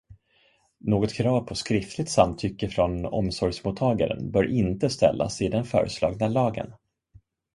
[0.79, 6.73] Något krav på skriftligt samtycke från omsorgsmottagaren bör inte ställas i den föreslagna lagen.